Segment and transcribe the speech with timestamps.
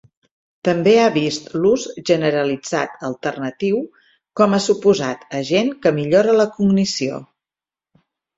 [0.67, 3.77] També ha vist l'ús generalitzat alternatiu
[4.41, 7.23] com a suposat agent que millora la cognició.